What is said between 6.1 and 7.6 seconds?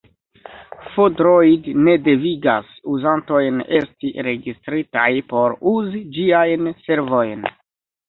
ĝiajn servojn.